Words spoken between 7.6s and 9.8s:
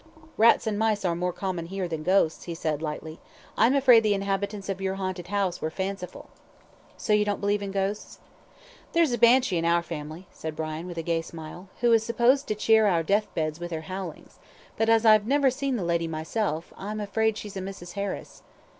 in ghosts?" "There's a Banshee in